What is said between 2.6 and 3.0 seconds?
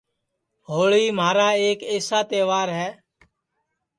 ہے